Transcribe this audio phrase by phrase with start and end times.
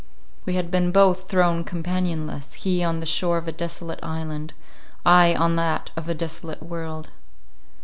[0.47, 4.53] We had been both thrown companionless—he on the shore of a desolate island:
[5.05, 7.11] I on that of a desolate world.